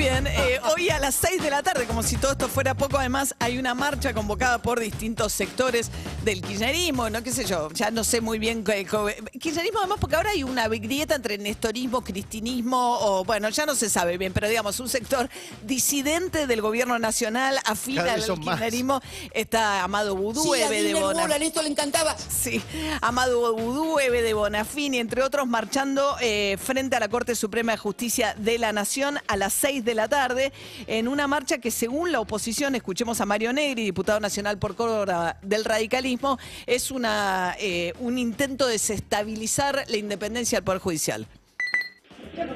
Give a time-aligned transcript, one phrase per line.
[0.00, 2.96] bien, eh, hoy a las 6 de la tarde, como si todo esto fuera poco,
[2.96, 5.90] además hay una marcha convocada por distintos sectores
[6.24, 8.64] del kirchnerismo, no qué sé yo, ya no sé muy bien.
[8.64, 13.66] qué- qué- Kirchnerismo además porque ahora hay una grieta entre nestorismo, cristinismo, o bueno, ya
[13.66, 15.28] no se sabe bien, pero digamos, un sector
[15.64, 18.38] disidente del gobierno nacional, afín al más.
[18.38, 19.02] kirchnerismo,
[19.34, 21.20] está Amado Vudú, Sí, Eve de Diner Bona.
[21.20, 22.16] Moran, esto le encantaba.
[22.16, 22.62] Sí,
[23.02, 27.78] Amado Vudú, Eve de Bonafini, entre otros, marchando eh, frente a la Corte Suprema de
[27.78, 30.52] Justicia de la Nación a las 6 de la tarde,
[30.86, 35.36] en una marcha que según la oposición, escuchemos a Mario Negri, diputado nacional por Córdoba
[35.42, 41.26] del radicalismo, es una, eh, un intento de desestabilizar la independencia del Poder Judicial.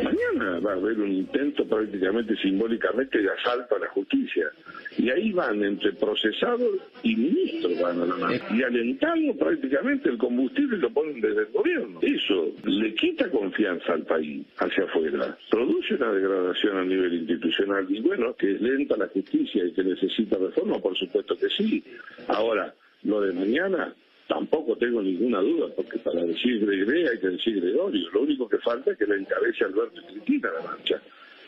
[0.02, 4.50] Mañana va a haber un intento prácticamente simbólicamente de asalto a la justicia.
[4.96, 8.34] Y ahí van entre procesados y ministros van a la mano.
[8.50, 11.98] Y alentando prácticamente el combustible lo ponen desde el gobierno.
[12.02, 15.36] Eso le quita confianza al país hacia afuera.
[15.50, 17.86] Produce una degradación a nivel institucional.
[17.88, 21.82] Y bueno, que es lenta la justicia y que necesita reforma, por supuesto que sí.
[22.28, 23.94] Ahora, lo de mañana
[24.26, 28.10] Tampoco tengo ninguna duda, porque para decir Gregre hay que decir Gregorio.
[28.10, 31.00] Lo único que falta es que la encabece Alberto y Cristina la marcha.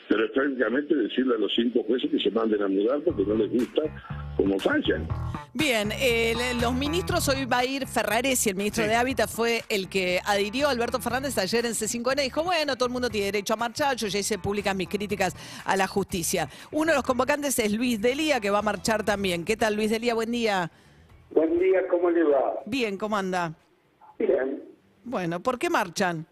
[0.08, 3.34] Pero es prácticamente decirle a los cinco jueces que se manden a mudar porque no
[3.34, 3.82] les gusta
[4.36, 5.08] cómo fallan.
[5.52, 9.88] Bien, eh, los ministros, hoy va a ir Ferraresi, el ministro de Hábitat, fue el
[9.88, 12.22] que adhirió a Alberto Fernández ayer en C5N.
[12.22, 15.34] Dijo, bueno, todo el mundo tiene derecho a marchar, yo ya hice públicas mis críticas
[15.64, 16.48] a la justicia.
[16.72, 19.46] Uno de los convocantes es Luis Delía, que va a marchar también.
[19.46, 20.12] ¿Qué tal, Luis Delía?
[20.12, 20.70] Buen día.
[21.30, 22.60] Buen día, ¿cómo le va?
[22.66, 23.52] Bien, ¿cómo anda?
[24.18, 24.62] Bien.
[25.04, 26.26] Bueno, ¿por qué marchan?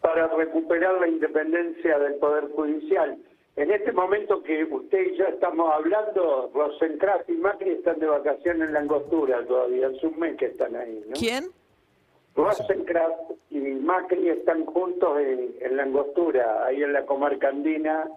[0.00, 3.18] Para recuperar la independencia del Poder Judicial.
[3.56, 8.68] En este momento que usted y yo estamos hablando, Rosencraft y Macri están de vacaciones
[8.68, 11.14] en la angostura todavía, es un mes que están ahí, ¿no?
[11.14, 11.46] ¿Quién?
[12.34, 18.10] Rosencraft y Macri están juntos en, en la angostura, ahí en la comarca andina.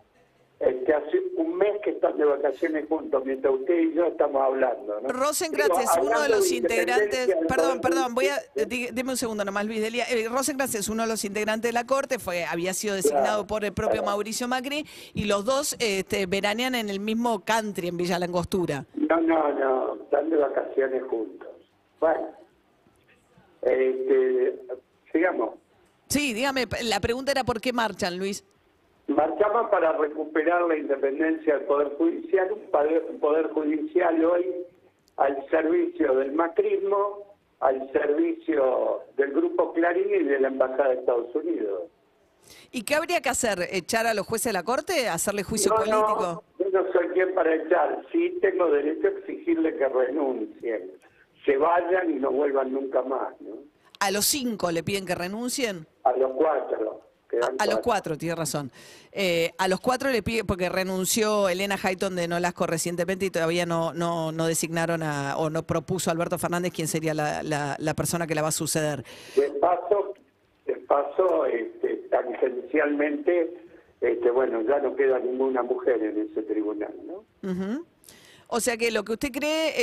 [0.60, 5.00] Este, hace un mes que están de vacaciones juntos, mientras usted y yo estamos hablando,
[5.00, 5.08] ¿no?
[5.08, 7.34] Rosenkrantz es uno de los integrantes.
[7.48, 8.66] Perdón, perdón, voy a.
[8.66, 10.04] Di- Deme un segundo nomás, Luis Delía.
[10.10, 13.48] Eh, Rosenkrantz es uno de los integrantes de la corte, fue, había sido designado Claro,
[13.48, 14.08] por el propio claro.
[14.08, 18.86] Mauricio Macri y los dos este, veranean en el mismo country en Villa Langostura.
[18.96, 21.48] No, no, no, están de vacaciones juntos.
[22.02, 22.28] Bueno,
[23.62, 24.60] este,
[25.14, 25.52] sigamos.
[26.10, 28.44] Sí, dígame, la pregunta era por qué marchan, Luis.
[29.10, 34.46] Marchamos para recuperar la independencia del Poder Judicial, un poder, un poder judicial hoy
[35.18, 41.34] al servicio del macrismo, al servicio del Grupo Clarín y de la Embajada de Estados
[41.36, 41.90] Unidos.
[42.72, 43.68] ¿Y qué habría que hacer?
[43.72, 45.10] ¿Echar a los jueces de la corte?
[45.10, 46.44] ¿Hacerle juicio No, político?
[46.60, 50.92] no, yo no soy quien para echar, sí tengo derecho a exigirle que renuncien,
[51.46, 53.56] se vayan y no vuelvan nunca más, ¿no?
[54.02, 55.88] ¿A los cinco le piden que renuncien?
[56.04, 56.99] A los cuatro.
[57.42, 58.72] A, quedan a los cuatro, tiene razón.
[59.12, 63.66] Eh, a los cuatro le pide, porque renunció Elena Hayton de Nolasco recientemente y todavía
[63.66, 67.76] no, no, no designaron a, o no propuso a Alberto Fernández quién sería la, la-
[67.80, 69.04] la persona que la va a suceder.
[69.36, 70.14] De paso,
[70.68, 73.54] de paso este, tangencialmente,
[74.02, 77.24] este, bueno, ya no queda ninguna mujer en ese tribunal, ¿no?
[77.50, 77.86] Ujú.
[78.52, 79.74] O sea que lo que usted cree,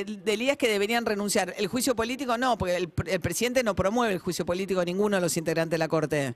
[0.00, 1.54] eh, Delía, es que deberían renunciar.
[1.58, 5.16] El juicio político no, porque el, el presidente no promueve el juicio político a ninguno
[5.16, 6.34] de los integrantes de la Corte.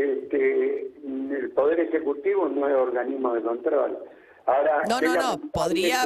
[0.00, 3.98] Este, el Poder Ejecutivo no es organismo de control.
[4.46, 5.40] Ahora, No, no, no.
[5.52, 6.04] Podría,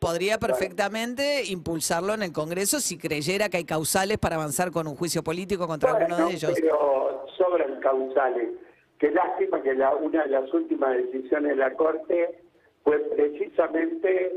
[0.00, 0.46] podría Bueno.
[0.46, 5.22] perfectamente impulsarlo en el Congreso si creyera que hay causales para avanzar con un juicio
[5.22, 6.52] político contra Bueno, alguno de ellos.
[6.54, 8.50] pero sobran causales.
[8.98, 12.40] Qué lástima que la, una de las últimas decisiones de la Corte
[12.84, 14.36] fue precisamente,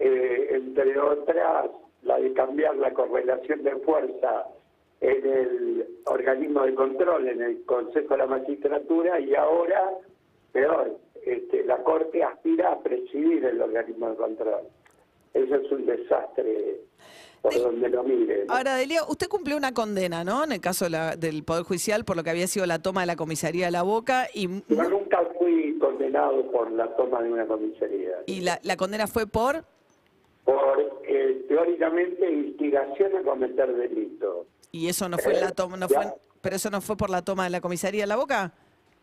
[0.00, 1.66] eh, entre otras,
[2.02, 4.46] la de cambiar la correlación de fuerza
[5.00, 9.90] en el organismo de control, en el Consejo de la Magistratura, y ahora,
[10.52, 14.60] peor, este, la Corte aspira a presidir el organismo de control.
[15.32, 16.80] Eso es un desastre
[17.40, 18.44] por donde lo mire.
[18.44, 18.52] ¿no?
[18.54, 20.44] Ahora, Delia, usted cumplió una condena, ¿no?
[20.44, 23.00] En el caso de la- del Poder Judicial por lo que había sido la toma
[23.02, 27.32] de la comisaría de la Boca y, Yo nunca fui condenado por la toma de
[27.32, 28.18] una comisaría.
[28.26, 29.64] y la, la condena fue por...
[30.44, 34.46] Por, eh, teóricamente, instigación a cometer delitos.
[34.72, 36.06] Y eso no fue en la toma, no fue,
[36.40, 38.52] pero eso no fue por la toma de la comisaría de la Boca.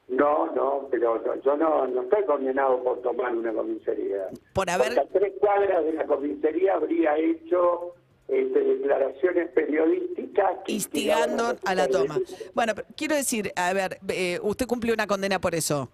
[0.08, 4.30] No, no, pero no, yo no, no estoy condenado por tomar una comisaría.
[4.54, 7.94] Por haber- Porque a tres cuadras de la comisaría habría hecho
[8.30, 10.60] este, declaraciones periodísticas.
[10.68, 12.18] instigando a la toma.
[12.54, 15.90] Bueno, pero quiero decir, a ver, eh, usted cumplió una condena por eso.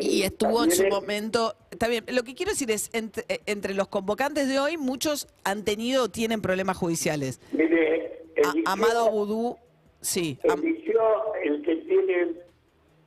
[0.00, 1.54] Eh, Y estuvo en su momento.
[1.70, 2.04] Está bien.
[2.08, 6.04] Lo que quiero decir es, entre, eh, entre los convocantes de hoy, muchos han tenido
[6.04, 7.40] o tienen problemas judiciales.
[7.52, 9.56] Mire, A- eligió- Amado Vudú,
[10.00, 10.38] sí.
[10.44, 11.00] Eligió
[11.42, 12.32] el que tiene,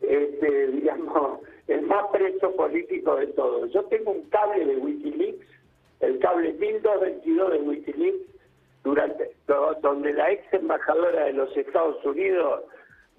[0.02, 3.72] este, digamos, el más preso político de todos.
[3.72, 5.46] Yo tengo un cable de Wikileaks,
[6.02, 8.18] el cable 1222 de Wikileaks,
[8.84, 12.64] durante, do- donde la ex embajadora de los Estados Unidos,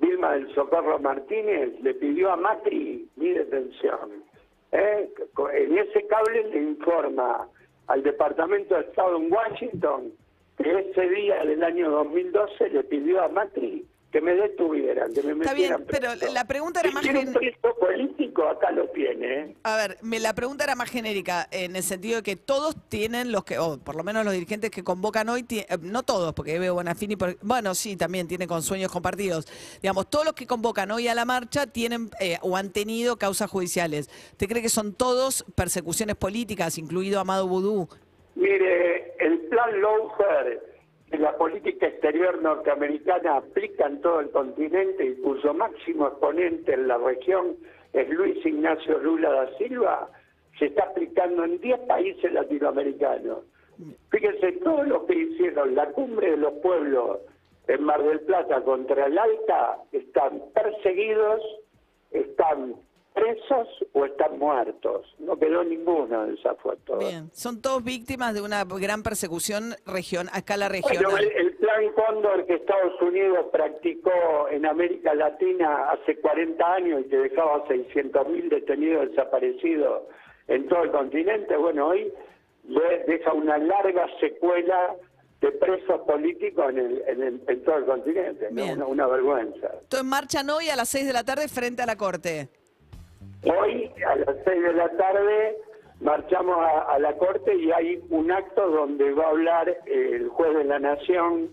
[0.03, 4.25] Vilma del Socorro Martínez, le pidió a Macri mi detención.
[4.73, 5.09] ¿Eh?
[5.55, 7.49] En ese cable le informa
[7.87, 10.13] al Departamento de Estado en Washington
[10.59, 15.33] que ese día del año 2012 le pidió a Macri que me detuvieran, que me
[15.33, 18.87] Está bien, pero la pregunta era Si más quiere un gen- preso político, acá lo
[18.91, 19.41] tiene.
[19.41, 19.57] ¿eh?
[19.63, 23.33] A ver, me, la pregunta era más genérica, en el sentido de que todos tienen
[23.33, 26.35] los que, o por lo menos los dirigentes que convocan hoy, ti- eh, no todos,
[26.35, 29.47] porque veo Bonafini, por- bueno, sí, también tiene con sueños compartidos.
[29.81, 33.51] Digamos, todos los que convocan hoy a la marcha tienen eh, o han tenido causas
[33.51, 34.11] judiciales.
[34.33, 37.89] ¿Usted cree que son todos persecuciones políticas, incluido Amado Vudú?
[38.35, 40.61] Mire, el plan Lawfare
[41.19, 46.99] la política exterior norteamericana aplica en todo el continente y cuyo máximo exponente en la
[46.99, 47.57] región
[47.93, 50.09] es Luis Ignacio Lula da Silva,
[50.59, 53.45] se está aplicando en 10 países latinoamericanos.
[54.11, 57.21] Fíjense, todos los que hicieron la cumbre de los pueblos
[57.69, 61.43] en Mar del Plata contra el Alta están perseguidos,
[62.11, 62.75] están
[63.15, 65.07] presos o están muertos.
[65.19, 66.99] No quedó ninguno de esas fotos.
[66.99, 71.23] Bien, son todos víctimas de una gran persecución region, a escala Bueno, regional.
[71.25, 77.09] el, el plan Cóndor que Estados Unidos practicó en América Latina hace 40 años y
[77.09, 80.03] que dejaba 600.000 detenidos desaparecidos
[80.49, 82.13] en todo el continente, bueno, hoy
[82.65, 84.95] de- deja una larga secuela
[85.41, 88.65] de presos políticos en, el- en el- en todo el continente, ¿no?
[88.73, 89.71] Una, una vergüenza.
[89.83, 92.49] Entonces marchan hoy a las 6 de la tarde frente a la Corte.
[93.45, 95.57] Hoy a las 6 de la tarde
[96.01, 100.57] marchamos a, a la Corte y hay un acto donde va a hablar el juez
[100.57, 101.51] de la Nación,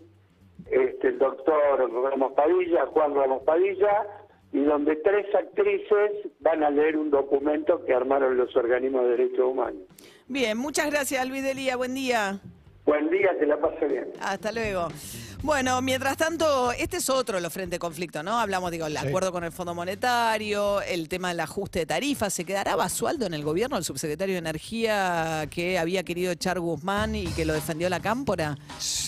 [0.69, 4.06] este, el doctor Ramos Padilla, Juan Ramos Padilla,
[4.51, 9.45] y donde tres actrices van a leer un documento que armaron los organismos de derechos
[9.45, 9.81] humanos.
[10.27, 12.39] Bien, muchas gracias Luis Delía, buen día.
[12.85, 14.12] Buen día, que la pase bien.
[14.21, 14.88] Hasta luego.
[15.41, 18.38] Bueno, mientras tanto, este es otro los frente de conflicto, ¿no?
[18.38, 22.33] Hablamos, digo, el acuerdo con el Fondo Monetario, el tema del ajuste de tarifas.
[22.33, 27.15] ¿Se quedará Basualdo en el gobierno, el subsecretario de Energía que había querido echar Guzmán
[27.15, 28.57] y que lo defendió la cámpora?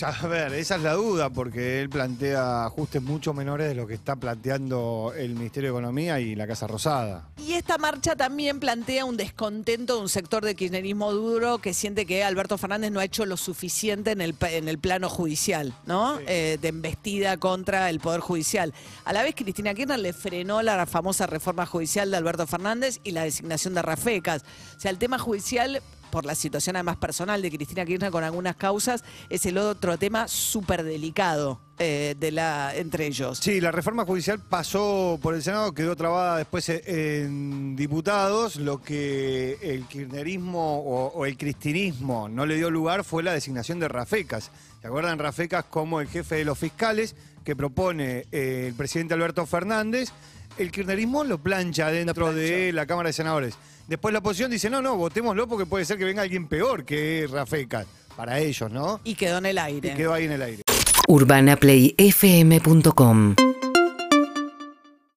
[0.02, 3.94] A ver, esa es la duda, porque él plantea ajustes mucho menores de lo que
[3.94, 7.28] está planteando el Ministerio de Economía y la Casa Rosada.
[7.46, 12.06] Y esta marcha también plantea un descontento de un sector de kirchnerismo duro que siente
[12.06, 16.21] que Alberto Fernández no ha hecho lo suficiente en el, en el plano judicial, ¿no?
[16.26, 18.72] Eh, de embestida contra el Poder Judicial.
[19.04, 23.12] A la vez, Cristina Kirchner le frenó la famosa reforma judicial de Alberto Fernández y
[23.12, 24.42] la designación de Rafecas.
[24.76, 25.82] O sea, el tema judicial
[26.12, 30.28] por la situación además personal de Cristina Kirchner con algunas causas, es el otro tema
[30.28, 33.38] súper delicado eh, de la, entre ellos.
[33.38, 38.56] Sí, la reforma judicial pasó por el Senado, quedó trabada después en diputados.
[38.56, 43.80] Lo que el kirchnerismo o, o el cristinismo no le dio lugar fue la designación
[43.80, 44.50] de Rafecas.
[44.82, 47.14] ¿Se acuerdan Rafecas como el jefe de los fiscales
[47.44, 50.10] que propone eh, el presidente Alberto Fernández?
[50.58, 53.54] El kirchnerismo lo plancha dentro de la Cámara de Senadores.
[53.86, 57.28] Después la oposición dice, no, no, votémoslo porque puede ser que venga alguien peor que
[57.30, 57.86] Rafecas.
[58.16, 59.00] Para ellos, ¿no?
[59.04, 59.94] Y quedó en el Y aire.
[59.94, 60.62] quedó ahí en el aire.
[61.06, 63.36] UrbanaPlayFM.com